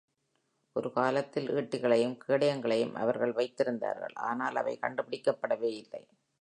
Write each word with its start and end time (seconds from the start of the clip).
ஒரு 0.75 0.89
காலத்தில், 0.91 1.49
ஈட்டிகளையும் 1.51 2.17
கேடயங்களையும் 2.27 2.95
அவர்கள் 2.95 3.33
வைத்திருந்தார்கள், 3.33 4.15
ஆனால் 4.29 4.55
அவை 4.55 4.75
கண்டுபிடிக்கப்படவேயில்லை. 4.81 6.03